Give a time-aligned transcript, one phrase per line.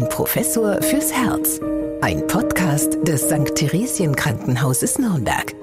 [0.00, 1.60] Ein Professor fürs Herz.
[2.00, 3.54] Ein Podcast des St.
[3.54, 5.54] Theresien Krankenhauses Nürnberg.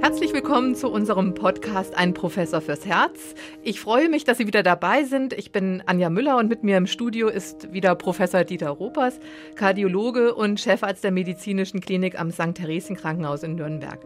[0.00, 3.36] Herzlich willkommen zu unserem Podcast Ein Professor fürs Herz.
[3.62, 5.32] Ich freue mich, dass Sie wieder dabei sind.
[5.32, 9.20] Ich bin Anja Müller und mit mir im Studio ist wieder Professor Dieter Ropers,
[9.54, 12.54] Kardiologe und Chefarzt der medizinischen Klinik am St.
[12.54, 14.00] Theresien Krankenhaus in Nürnberg.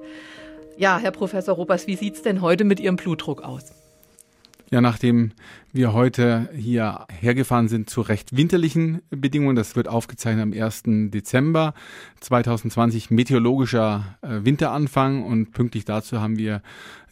[0.76, 3.72] Ja, Herr Professor Ropers, wie sieht es denn heute mit Ihrem Blutdruck aus?
[4.68, 5.30] Ja, nachdem
[5.72, 10.82] wir heute hier hergefahren sind zu recht winterlichen Bedingungen, das wird aufgezeichnet am 1.
[11.12, 11.72] Dezember
[12.18, 16.62] 2020, meteorologischer äh, Winteranfang und pünktlich dazu haben wir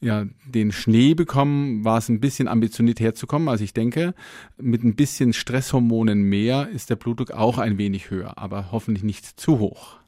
[0.01, 3.49] ja den Schnee bekommen, war es ein bisschen ambitioniert herzukommen.
[3.49, 4.15] Also ich denke,
[4.57, 9.27] mit ein bisschen Stresshormonen mehr ist der Blutdruck auch ein wenig höher, aber hoffentlich nicht
[9.41, 9.99] zu hoch.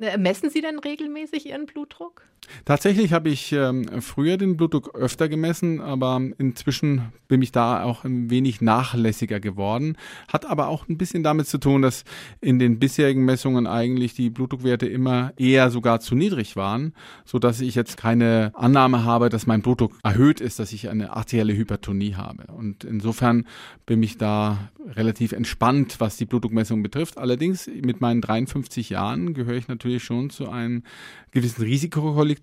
[0.00, 2.22] Äh, messen Sie denn regelmäßig Ihren Blutdruck?
[2.64, 8.04] Tatsächlich habe ich ähm, früher den Blutdruck öfter gemessen, aber inzwischen bin ich da auch
[8.04, 9.96] ein wenig nachlässiger geworden.
[10.28, 12.04] Hat aber auch ein bisschen damit zu tun, dass
[12.40, 16.92] in den bisherigen Messungen eigentlich die Blutdruckwerte immer eher sogar zu niedrig waren,
[17.24, 21.14] so dass ich jetzt keine Annahme habe, dass mein Blutdruck erhöht ist, dass ich eine
[21.14, 22.44] arterielle Hypertonie habe.
[22.52, 23.46] Und insofern
[23.86, 27.18] bin ich da relativ entspannt, was die Blutdruckmessung betrifft.
[27.18, 30.82] Allerdings mit meinen 53 Jahren gehöre ich natürlich schon zu einem
[31.30, 32.33] gewissen Risikokollektiv.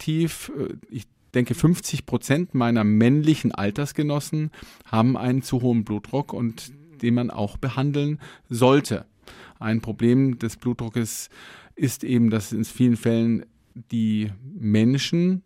[0.50, 4.52] Äh, ich denke, 50 Prozent meiner männlichen Altersgenossen
[4.86, 8.20] haben einen zu hohen Blutdruck und den man auch behandeln
[8.50, 9.06] sollte.
[9.60, 11.30] Ein Problem des Blutdruckes
[11.76, 15.44] ist eben, dass in vielen Fällen die Menschen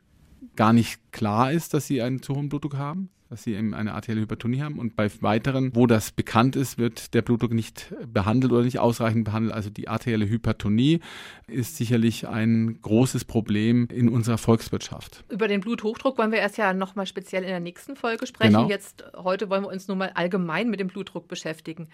[0.56, 3.94] gar nicht klar ist, dass sie einen zu hohen Blutdruck haben dass sie eben eine
[3.94, 4.78] arterielle Hypertonie haben.
[4.78, 9.26] Und bei weiteren, wo das bekannt ist, wird der Blutdruck nicht behandelt oder nicht ausreichend
[9.26, 9.54] behandelt.
[9.54, 11.00] Also die arterielle Hypertonie
[11.48, 15.24] ist sicherlich ein großes Problem in unserer Volkswirtschaft.
[15.30, 18.54] Über den Bluthochdruck wollen wir erst ja nochmal speziell in der nächsten Folge sprechen.
[18.54, 18.70] Genau.
[18.70, 21.88] Jetzt, heute wollen wir uns nur mal allgemein mit dem Blutdruck beschäftigen.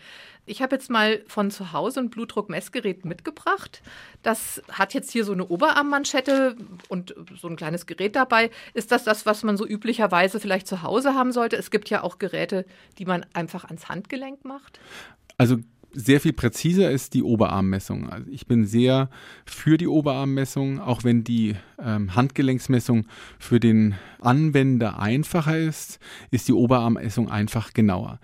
[0.46, 3.82] Ich habe jetzt mal von zu Hause ein Blutdruckmessgerät mitgebracht.
[4.22, 6.56] Das hat jetzt hier so eine Oberarmmanschette
[6.90, 8.50] und so ein kleines Gerät dabei.
[8.74, 11.56] Ist das das, was man so üblicherweise vielleicht zu Hause haben sollte?
[11.56, 12.66] Es gibt ja auch Geräte,
[12.98, 14.80] die man einfach ans Handgelenk macht.
[15.38, 15.58] Also
[15.94, 18.10] sehr viel präziser ist die Oberarmmessung.
[18.10, 19.10] Also ich bin sehr
[19.46, 23.08] für die Oberarmmessung, auch wenn die ähm, Handgelenksmessung
[23.40, 26.00] für den Anwender einfacher ist,
[26.32, 28.20] ist die Oberarmmessung einfach genauer.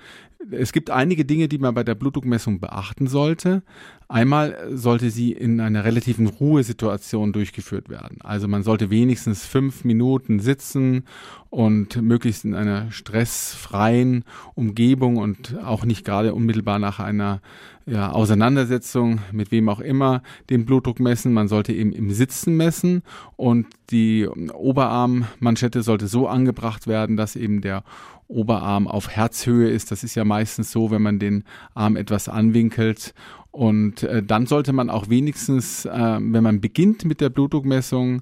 [0.51, 3.63] Es gibt einige Dinge, die man bei der Blutdruckmessung beachten sollte.
[4.07, 8.19] Einmal sollte sie in einer relativen Ruhesituation durchgeführt werden.
[8.21, 11.03] Also man sollte wenigstens fünf Minuten sitzen
[11.49, 14.23] und möglichst in einer stressfreien
[14.55, 17.41] Umgebung und auch nicht gerade unmittelbar nach einer
[17.85, 21.33] ja, Auseinandersetzung mit wem auch immer den Blutdruck messen.
[21.33, 23.01] Man sollte eben im Sitzen messen
[23.37, 27.83] und die Oberarmmanschette sollte so angebracht werden, dass eben der
[28.27, 29.91] Oberarm auf Herzhöhe ist.
[29.91, 31.43] Das ist ja meistens so, wenn man den
[31.73, 33.13] Arm etwas anwinkelt.
[33.51, 38.21] Und äh, dann sollte man auch wenigstens, äh, wenn man beginnt mit der Blutdruckmessung,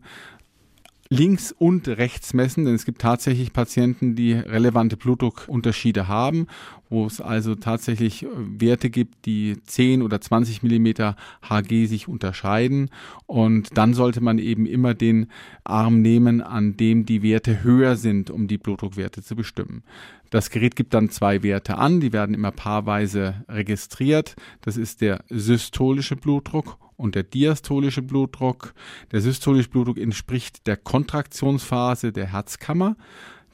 [1.09, 6.47] links und rechts messen, denn es gibt tatsächlich Patienten, die relevante Blutdruckunterschiede haben,
[6.89, 11.16] wo es also tatsächlich äh, Werte gibt, die 10 oder 20 Millimeter
[11.47, 12.89] Hg sich unterscheiden.
[13.27, 15.27] Und dann sollte man eben immer den
[15.63, 19.83] Arm nehmen, an dem die Werte höher sind, um die Blutdruckwerte zu bestimmen.
[20.31, 24.35] Das Gerät gibt dann zwei Werte an, die werden immer paarweise registriert.
[24.61, 28.73] Das ist der systolische Blutdruck und der diastolische Blutdruck.
[29.11, 32.95] Der systolische Blutdruck entspricht der Kontraktionsphase der Herzkammer.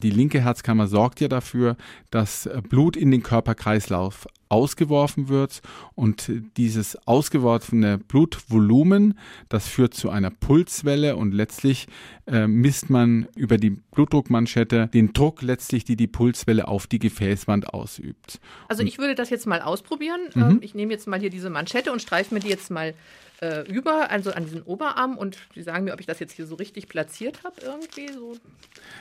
[0.01, 1.77] Die linke Herzkammer sorgt ja dafür,
[2.09, 5.61] dass Blut in den Körperkreislauf ausgeworfen wird
[5.95, 9.17] und dieses ausgeworfene Blutvolumen,
[9.49, 11.87] das führt zu einer Pulswelle und letztlich
[12.27, 17.73] äh, misst man über die Blutdruckmanschette den Druck letztlich, die die Pulswelle auf die Gefäßwand
[17.73, 18.39] ausübt.
[18.67, 20.19] Also ich würde das jetzt mal ausprobieren.
[20.35, 20.41] Mhm.
[20.41, 22.93] Ähm, ich nehme jetzt mal hier diese Manschette und streife mir die jetzt mal
[23.41, 26.45] äh, über, also an diesen Oberarm und Sie sagen mir, ob ich das jetzt hier
[26.45, 28.37] so richtig platziert habe irgendwie so.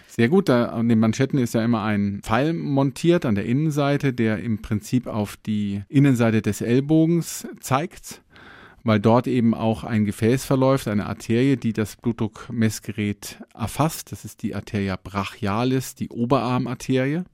[0.08, 4.12] Sehr gut, da an den Manschetten ist ja immer ein Pfeil montiert an der Innenseite,
[4.12, 8.22] der im Prinzip auf die Innenseite des Ellbogens zeigt,
[8.84, 14.12] weil dort eben auch ein Gefäß verläuft, eine Arterie, die das Blutdruckmessgerät erfasst.
[14.12, 17.24] Das ist die Arteria brachialis, die Oberarmarterie.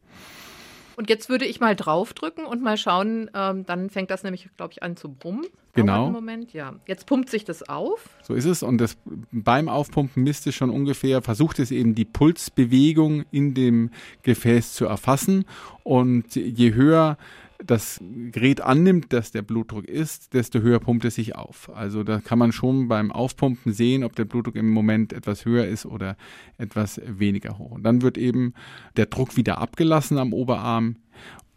[0.96, 4.72] Und jetzt würde ich mal draufdrücken und mal schauen, ähm, dann fängt das nämlich, glaube
[4.72, 5.44] ich, an zu brummen.
[5.74, 6.10] Genau.
[6.10, 6.74] Moment, ja.
[6.86, 8.08] Jetzt pumpt sich das auf.
[8.22, 8.62] So ist es.
[8.62, 8.96] Und das,
[9.30, 13.90] beim Aufpumpen misst es schon ungefähr, versucht es eben die Pulsbewegung in dem
[14.22, 15.44] Gefäß zu erfassen.
[15.84, 17.18] Und je höher
[17.64, 18.00] das
[18.32, 21.70] Gerät annimmt, dass der Blutdruck ist, desto höher pumpt es sich auf.
[21.74, 25.66] Also da kann man schon beim Aufpumpen sehen, ob der Blutdruck im Moment etwas höher
[25.66, 26.16] ist oder
[26.58, 27.72] etwas weniger hoch.
[27.72, 28.54] Und dann wird eben
[28.96, 30.96] der Druck wieder abgelassen am Oberarm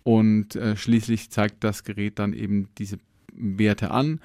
[0.04, 2.98] und äh, schließlich zeigt das Gerät dann eben diese
[3.34, 4.20] Werte an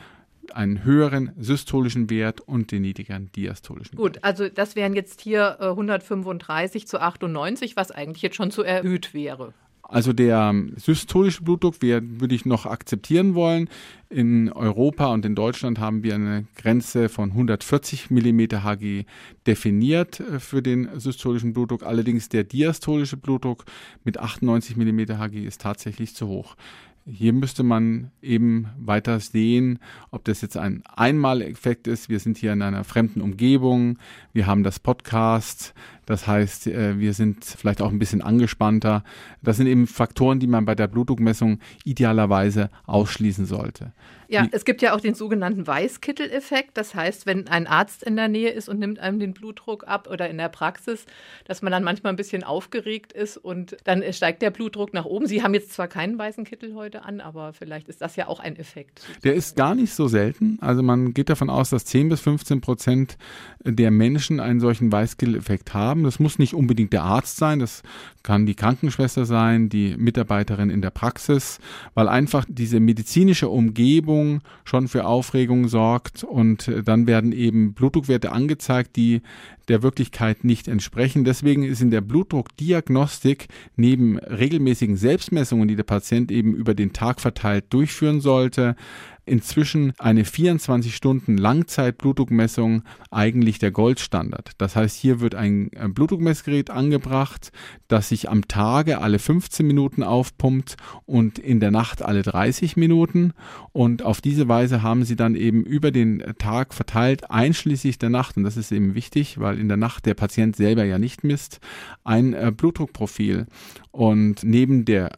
[0.52, 4.24] einen höheren systolischen Wert und den niedrigeren diastolischen Gut, Wert.
[4.24, 9.54] also das wären jetzt hier 135 zu 98, was eigentlich jetzt schon zu erhöht wäre.
[9.88, 13.68] Also der systolische Blutdruck würde ich noch akzeptieren wollen.
[14.08, 19.04] In Europa und in Deutschland haben wir eine Grenze von 140 mm Hg
[19.46, 21.82] definiert äh, für den systolischen Blutdruck.
[21.82, 23.64] Allerdings der diastolische Blutdruck
[24.04, 26.56] mit 98 mm Hg ist tatsächlich zu hoch.
[27.06, 29.78] Hier müsste man eben weiter sehen,
[30.10, 32.08] ob das jetzt ein Einmaleffekt ist.
[32.08, 33.98] Wir sind hier in einer fremden Umgebung.
[34.32, 35.74] Wir haben das Podcast.
[36.06, 39.04] Das heißt, äh, wir sind vielleicht auch ein bisschen angespannter.
[39.42, 43.92] Das sind eben Faktoren, die man bei der Blutdruckmessung idealerweise ausschließen sollte.
[44.28, 46.76] Ja, es gibt ja auch den sogenannten Weißkittel-Effekt.
[46.76, 50.08] Das heißt, wenn ein Arzt in der Nähe ist und nimmt einem den Blutdruck ab
[50.10, 51.06] oder in der Praxis,
[51.44, 55.26] dass man dann manchmal ein bisschen aufgeregt ist und dann steigt der Blutdruck nach oben.
[55.26, 58.40] Sie haben jetzt zwar keinen weißen Kittel heute an, aber vielleicht ist das ja auch
[58.40, 59.02] ein Effekt.
[59.24, 60.58] Der ist gar nicht so selten.
[60.60, 63.16] Also man geht davon aus, dass 10 bis 15 Prozent
[63.64, 66.04] der Menschen einen solchen Weißkittel-Effekt haben.
[66.04, 67.82] Das muss nicht unbedingt der Arzt sein, das
[68.22, 71.58] kann die Krankenschwester sein, die Mitarbeiterin in der Praxis,
[71.94, 78.96] weil einfach diese medizinische Umgebung schon für Aufregung sorgt und dann werden eben Blutdruckwerte angezeigt,
[78.96, 79.20] die
[79.68, 81.24] der Wirklichkeit nicht entsprechen.
[81.24, 87.20] Deswegen ist in der Blutdruckdiagnostik neben regelmäßigen Selbstmessungen, die der Patient eben über den Tag
[87.20, 88.76] verteilt durchführen sollte,
[89.26, 94.52] inzwischen eine 24 Stunden Langzeit-Blutdruckmessung eigentlich der Goldstandard.
[94.58, 97.52] Das heißt, hier wird ein Blutdruckmessgerät angebracht,
[97.88, 100.76] das sich am Tage alle 15 Minuten aufpumpt
[101.06, 103.32] und in der Nacht alle 30 Minuten.
[103.72, 108.36] Und auf diese Weise haben Sie dann eben über den Tag verteilt, einschließlich der Nacht,
[108.36, 111.60] und das ist eben wichtig, weil in der Nacht der Patient selber ja nicht misst,
[112.04, 113.46] ein äh, Blutdruckprofil.
[113.90, 115.10] Und neben der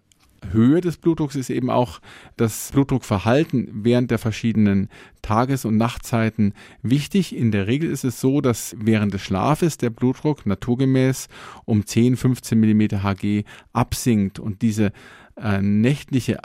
[0.53, 2.01] Höhe des Blutdrucks ist eben auch
[2.37, 4.89] das Blutdruckverhalten während der verschiedenen
[5.23, 7.35] Tages- und Nachtzeiten wichtig.
[7.35, 11.29] In der Regel ist es so, dass während des Schlafes der Blutdruck naturgemäß
[11.65, 14.93] um 10, 15 mm Hg absinkt und diese
[15.37, 16.39] äh, nächtliche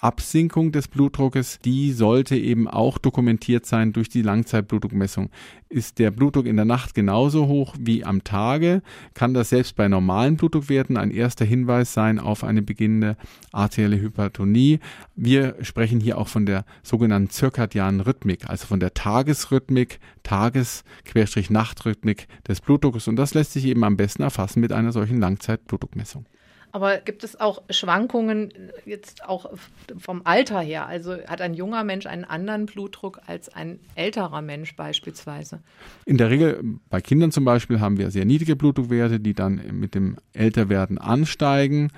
[0.00, 5.30] Absinkung des Blutdruckes, die sollte eben auch dokumentiert sein durch die Langzeitblutdruckmessung.
[5.68, 8.82] Ist der Blutdruck in der Nacht genauso hoch wie am Tage,
[9.14, 13.16] kann das selbst bei normalen Blutdruckwerten ein erster Hinweis sein auf eine beginnende
[13.52, 14.80] arterielle Hypertonie.
[15.16, 22.60] Wir sprechen hier auch von der sogenannten zirkadianen Rhythmik, also von der Tagesrhythmik, Tages-Nachtrhythmik des
[22.60, 26.26] Blutdruckes und das lässt sich eben am besten erfassen mit einer solchen Langzeitblutdruckmessung.
[26.72, 28.52] Aber gibt es auch Schwankungen
[28.84, 29.50] jetzt auch
[29.98, 30.86] vom Alter her?
[30.86, 35.60] Also hat ein junger Mensch einen anderen Blutdruck als ein älterer Mensch beispielsweise?
[36.04, 39.94] In der Regel, bei Kindern zum Beispiel, haben wir sehr niedrige Blutdruckwerte, die dann mit
[39.94, 41.90] dem Älterwerden ansteigen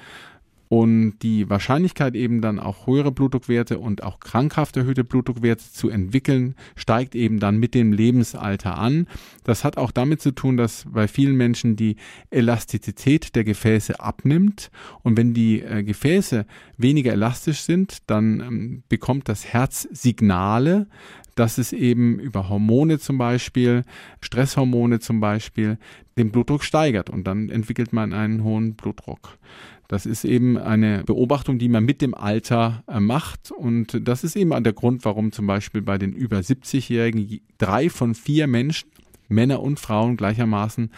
[0.70, 6.54] und die Wahrscheinlichkeit eben dann auch höhere Blutdruckwerte und auch krankhaft erhöhte Blutdruckwerte zu entwickeln,
[6.76, 9.08] steigt eben dann mit dem Lebensalter an.
[9.42, 11.96] Das hat auch damit zu tun, dass bei vielen Menschen die
[12.30, 14.70] Elastizität der Gefäße abnimmt
[15.02, 16.46] und wenn die äh, Gefäße
[16.76, 20.86] weniger elastisch sind, dann ähm, bekommt das Herz Signale,
[21.34, 23.82] dass es eben über Hormone zum Beispiel,
[24.20, 25.78] Stresshormone zum Beispiel,
[26.16, 29.36] den Blutdruck steigert und dann entwickelt man einen hohen Blutdruck.
[29.90, 33.50] Das ist eben eine Beobachtung, die man mit dem Alter äh, macht.
[33.50, 38.14] Und das ist eben der Grund, warum zum Beispiel bei den über 70-Jährigen drei von
[38.14, 38.88] vier Menschen,
[39.28, 40.92] Männer und Frauen gleichermaßen,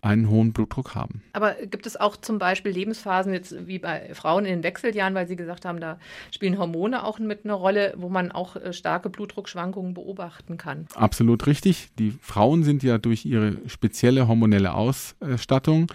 [0.00, 1.20] einen hohen Blutdruck haben.
[1.34, 5.28] Aber gibt es auch zum Beispiel Lebensphasen, jetzt wie bei Frauen in den Wechseljahren, weil
[5.28, 5.98] Sie gesagt haben, da
[6.30, 10.86] spielen Hormone auch mit eine Rolle, wo man auch äh, starke Blutdruckschwankungen beobachten kann?
[10.94, 11.90] Absolut richtig.
[11.98, 15.88] Die Frauen sind ja durch ihre spezielle hormonelle Ausstattung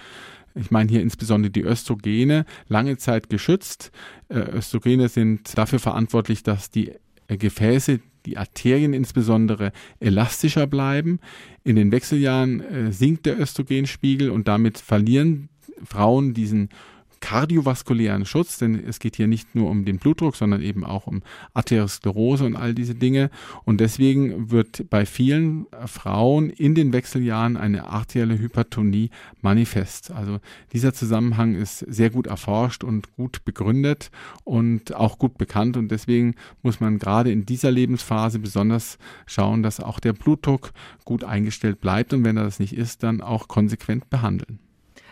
[0.56, 3.92] ich meine hier insbesondere die Östrogene, lange Zeit geschützt.
[4.30, 6.94] Äh, Östrogene sind dafür verantwortlich, dass die
[7.28, 11.20] äh, Gefäße, die Arterien insbesondere elastischer bleiben.
[11.64, 15.50] In den Wechseljahren äh, sinkt der Östrogenspiegel und damit verlieren
[15.84, 16.70] Frauen diesen
[17.26, 21.24] kardiovaskulären Schutz, denn es geht hier nicht nur um den Blutdruck, sondern eben auch um
[21.56, 23.32] Arteriosklerose und all diese Dinge.
[23.64, 29.10] Und deswegen wird bei vielen Frauen in den Wechseljahren eine arterielle Hypertonie
[29.42, 30.12] manifest.
[30.12, 30.38] Also
[30.72, 34.12] dieser Zusammenhang ist sehr gut erforscht und gut begründet
[34.44, 35.78] und auch gut bekannt.
[35.78, 40.74] Und deswegen muss man gerade in dieser Lebensphase besonders schauen, dass auch der Blutdruck
[41.06, 44.60] gut eingestellt bleibt und wenn er das nicht ist, dann auch konsequent behandeln.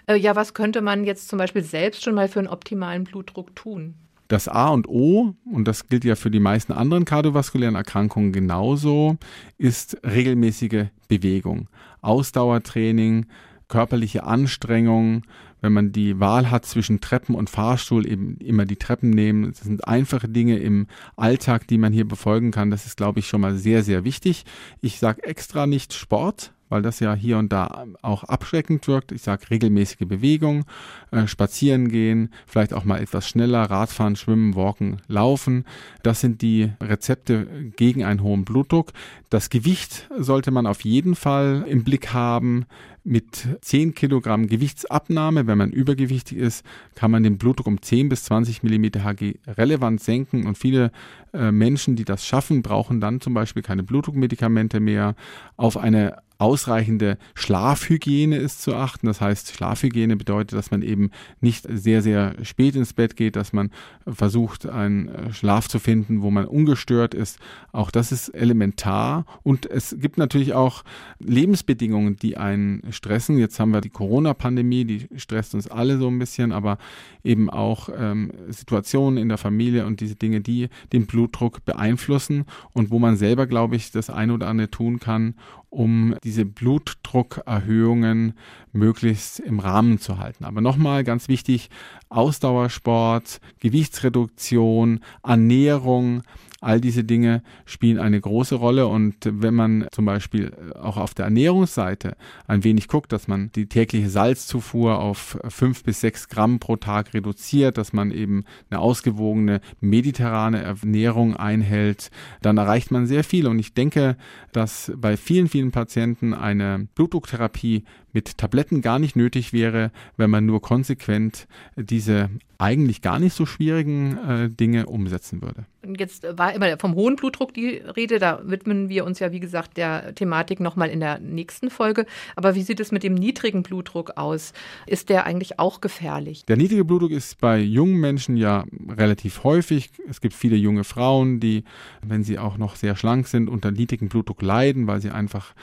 [0.07, 3.55] Äh, ja, was könnte man jetzt zum Beispiel selbst schon mal für einen optimalen Blutdruck
[3.55, 3.95] tun?
[4.27, 9.17] Das A und O, und das gilt ja für die meisten anderen kardiovaskulären Erkrankungen genauso,
[9.57, 11.67] ist regelmäßige Bewegung,
[12.01, 13.27] Ausdauertraining,
[13.67, 15.23] körperliche Anstrengung.
[15.61, 19.49] wenn man die Wahl hat zwischen Treppen und Fahrstuhl, eben immer die Treppen nehmen.
[19.49, 22.69] Das sind einfache Dinge im Alltag, die man hier befolgen kann.
[22.69, 24.43] Das ist, glaube ich, schon mal sehr, sehr wichtig.
[24.81, 29.11] Ich sage extra nicht Sport, weil das ja hier und da auch abschreckend wirkt.
[29.11, 30.65] Ich sage regelmäßige Bewegung,
[31.11, 35.65] äh, spazieren gehen, vielleicht auch mal etwas schneller, Radfahren, Schwimmen, Walken, Laufen.
[36.01, 38.91] Das sind die Rezepte gegen einen hohen Blutdruck.
[39.29, 42.65] Das Gewicht sollte man auf jeden Fall im Blick haben.
[43.05, 48.23] Mit 10 Kilogramm Gewichtsabnahme, wenn man übergewichtig ist, kann man den Blutdruck um 10 bis
[48.23, 50.47] 20 Millimeter Hg relevant senken.
[50.47, 50.91] Und viele
[51.33, 55.15] äh, Menschen, die das schaffen, brauchen dann zum Beispiel keine Blutdruckmedikamente mehr.
[55.57, 59.07] Auf eine ausreichende Schlafhygiene ist zu achten.
[59.07, 63.53] Das heißt, Schlafhygiene bedeutet, dass man eben nicht sehr, sehr spät ins Bett geht, dass
[63.53, 63.71] man
[64.05, 67.39] versucht, einen Schlaf zu finden, wo man ungestört ist.
[67.71, 69.25] Auch das ist elementar.
[69.43, 70.83] Und es gibt natürlich auch
[71.19, 73.37] Lebensbedingungen, die einen stressen.
[73.37, 76.77] Jetzt haben wir die Corona-Pandemie, die stresst uns alle so ein bisschen, aber
[77.23, 82.91] eben auch ähm, Situationen in der Familie und diese Dinge, die den Blutdruck beeinflussen und
[82.91, 85.35] wo man selber, glaube ich, das eine oder andere tun kann,
[85.73, 88.33] um diese Blutdruckerhöhungen
[88.71, 90.45] möglichst im Rahmen zu halten.
[90.45, 91.69] Aber nochmal ganz wichtig,
[92.09, 96.23] Ausdauersport, Gewichtsreduktion, Ernährung,
[96.63, 101.25] All diese Dinge spielen eine große Rolle und wenn man zum Beispiel auch auf der
[101.25, 102.15] Ernährungsseite
[102.47, 107.13] ein wenig guckt, dass man die tägliche Salzzufuhr auf fünf bis sechs Gramm pro Tag
[107.13, 112.11] reduziert, dass man eben eine ausgewogene mediterrane Ernährung einhält,
[112.41, 114.15] dann erreicht man sehr viel und ich denke,
[114.53, 120.45] dass bei vielen, vielen Patienten eine Blutdrucktherapie mit Tabletten gar nicht nötig wäre, wenn man
[120.45, 122.29] nur konsequent diese
[122.63, 125.65] eigentlich gar nicht so schwierigen äh, Dinge umsetzen würde.
[125.97, 129.75] Jetzt war immer vom hohen Blutdruck die Rede, da widmen wir uns ja, wie gesagt,
[129.75, 132.05] der Thematik nochmal in der nächsten Folge.
[132.37, 134.53] Aber wie sieht es mit dem niedrigen Blutdruck aus?
[134.87, 136.45] Ist der eigentlich auch gefährlich?
[136.45, 139.89] Der niedrige Blutdruck ist bei jungen Menschen ja relativ häufig.
[140.07, 141.65] Es gibt viele junge Frauen, die,
[142.01, 145.53] wenn sie auch noch sehr schlank sind, unter niedrigem Blutdruck leiden, weil sie einfach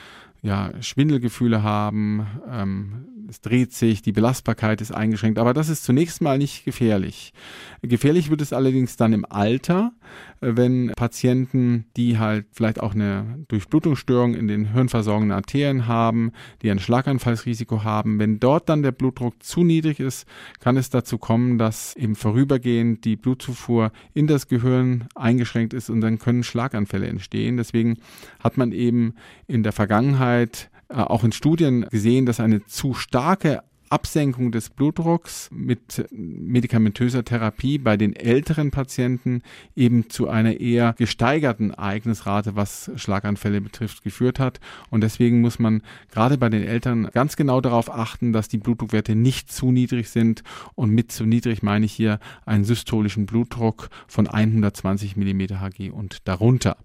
[0.41, 6.21] ja, Schwindelgefühle haben, ähm, es dreht sich, die Belastbarkeit ist eingeschränkt, aber das ist zunächst
[6.21, 7.33] mal nicht gefährlich.
[7.81, 9.93] Gefährlich wird es allerdings dann im Alter,
[10.41, 16.71] äh, wenn Patienten, die halt vielleicht auch eine Durchblutungsstörung in den hirnversorgenden Arterien haben, die
[16.71, 20.25] ein Schlaganfallsrisiko haben, wenn dort dann der Blutdruck zu niedrig ist,
[20.59, 26.01] kann es dazu kommen, dass im Vorübergehend die Blutzufuhr in das Gehirn eingeschränkt ist und
[26.01, 27.57] dann können Schlaganfälle entstehen.
[27.57, 27.97] Deswegen
[28.43, 29.13] hat man eben
[29.47, 36.05] in der Vergangenheit auch in Studien gesehen, dass eine zu starke Absenkung des Blutdrucks mit
[36.11, 39.41] medikamentöser Therapie bei den älteren Patienten
[39.75, 44.61] eben zu einer eher gesteigerten Ereignisrate, was Schlaganfälle betrifft, geführt hat.
[44.89, 49.15] Und deswegen muss man gerade bei den Eltern ganz genau darauf achten, dass die Blutdruckwerte
[49.15, 50.43] nicht zu niedrig sind.
[50.75, 56.27] Und mit zu niedrig meine ich hier einen systolischen Blutdruck von 120 mm Hg und
[56.29, 56.77] darunter.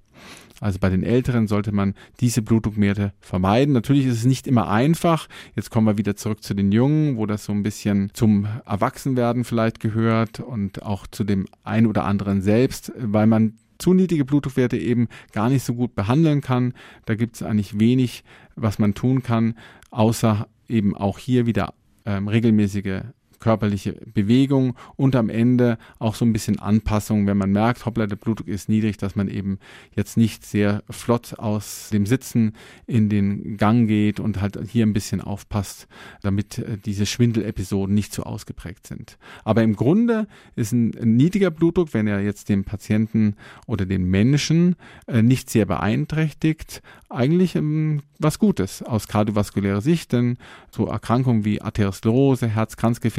[0.61, 3.75] Also bei den Älteren sollte man diese Blutdruckwerte vermeiden.
[3.75, 5.29] Natürlich ist es nicht immer einfach.
[5.55, 9.45] Jetzt kommen wir wieder zurück zu den Jungen, wo das so ein bisschen zum Erwachsenwerden
[9.45, 14.79] vielleicht gehört und auch zu dem ein oder anderen selbst, weil man zu niedrige Blutdruckwerte
[14.79, 16.73] eben gar nicht so gut behandeln kann.
[17.05, 19.55] Da gibt es eigentlich wenig, was man tun kann,
[19.91, 21.75] außer eben auch hier wieder
[22.07, 23.03] ähm, regelmäßige
[23.39, 28.17] körperliche Bewegung und am Ende auch so ein bisschen Anpassung, wenn man merkt, hoppla, der
[28.17, 29.59] Blutdruck ist niedrig, dass man eben
[29.95, 32.53] jetzt nicht sehr flott aus dem Sitzen
[32.87, 35.87] in den Gang geht und halt hier ein bisschen aufpasst,
[36.23, 39.19] damit äh, diese Schwindelepisoden nicht so ausgeprägt sind.
[39.45, 44.77] Aber im Grunde ist ein niedriger Blutdruck, wenn er jetzt den Patienten oder den Menschen
[45.07, 50.39] äh, nicht sehr beeinträchtigt, eigentlich ähm, was Gutes aus kardiovaskulärer Sicht, denn
[50.71, 52.49] so Erkrankungen wie Arteriosklerose,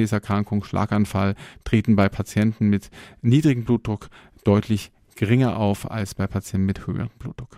[0.07, 2.89] Herz-Kranzgefäßerkrankung, Schlaganfall treten bei Patienten mit
[3.21, 4.09] niedrigem Blutdruck
[4.43, 7.57] deutlich geringer auf als bei Patienten mit höherem Blutdruck.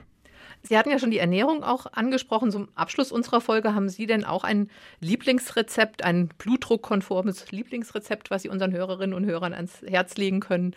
[0.62, 2.52] Sie hatten ja schon die Ernährung auch angesprochen.
[2.52, 8.50] Zum Abschluss unserer Folge haben Sie denn auch ein Lieblingsrezept, ein blutdruckkonformes Lieblingsrezept, was Sie
[8.50, 10.74] unseren Hörerinnen und Hörern ans Herz legen können?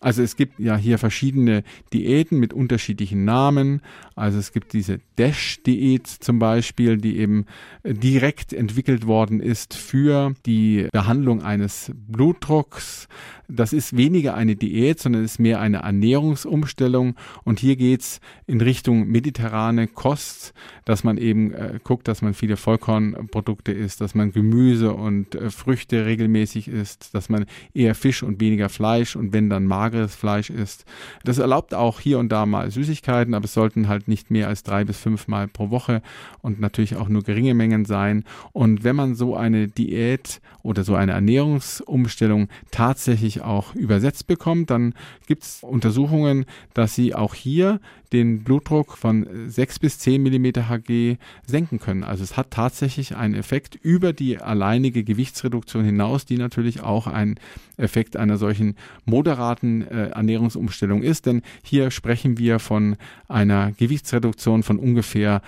[0.00, 3.82] Also es gibt ja hier verschiedene Diäten mit unterschiedlichen Namen.
[4.16, 7.44] Also es gibt diese DASH-Diät zum Beispiel, die eben
[7.84, 13.08] direkt entwickelt worden ist für die Behandlung eines Blutdrucks.
[13.52, 17.16] Das ist weniger eine Diät, sondern ist mehr eine Ernährungsumstellung.
[17.44, 20.54] Und hier geht es in Richtung mediterrane Kost,
[20.84, 25.50] dass man eben äh, guckt, dass man viele Vollkornprodukte isst, dass man Gemüse und äh,
[25.50, 30.50] Früchte regelmäßig isst, dass man eher Fisch und weniger Fleisch und wenn dann mageres Fleisch
[30.50, 30.84] isst.
[31.24, 34.62] Das erlaubt auch hier und da mal Süßigkeiten, aber es sollten halt nicht mehr als
[34.62, 36.02] drei bis fünf Mal pro Woche
[36.42, 38.24] und natürlich auch nur geringe Mengen sein.
[38.52, 44.94] Und wenn man so eine Diät oder so eine Ernährungsumstellung tatsächlich auch übersetzt bekommt, dann
[45.26, 47.80] gibt es Untersuchungen, dass sie auch hier
[48.12, 51.16] den Blutdruck von 6 bis 10 mm Hg
[51.46, 52.02] senken können.
[52.02, 57.38] Also es hat tatsächlich einen Effekt über die alleinige Gewichtsreduktion hinaus, die natürlich auch ein
[57.76, 61.26] Effekt einer solchen moderaten äh, Ernährungsumstellung ist.
[61.26, 62.96] Denn hier sprechen wir von
[63.28, 65.42] einer Gewichtsreduktion von ungefähr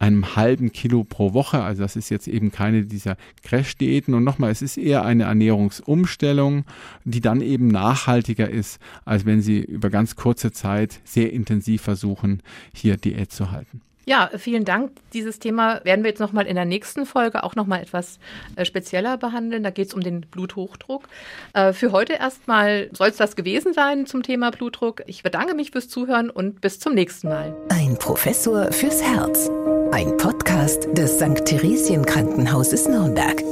[0.00, 1.62] einem halben Kilo pro Woche.
[1.62, 4.14] Also das ist jetzt eben keine dieser Crash-Diäten.
[4.14, 6.64] Und nochmal, es ist eher eine Ernährungsumstellung,
[7.04, 12.42] die dann eben nachhaltiger ist, als wenn Sie über ganz kurze Zeit sehr intensiv versuchen,
[12.74, 13.82] hier Diät zu halten.
[14.06, 14.92] Ja, vielen Dank.
[15.12, 18.18] Dieses Thema werden wir jetzt nochmal in der nächsten Folge auch nochmal etwas
[18.56, 19.62] äh, spezieller behandeln.
[19.62, 21.08] Da geht es um den Bluthochdruck.
[21.52, 25.02] Äh, für heute erstmal soll es das gewesen sein zum Thema Blutdruck.
[25.06, 27.54] Ich bedanke mich fürs Zuhören und bis zum nächsten Mal.
[27.68, 29.50] Ein Professor fürs Herz.
[29.92, 31.44] Ein Podcast des St.
[31.44, 33.42] Theresien Krankenhauses Nürnberg.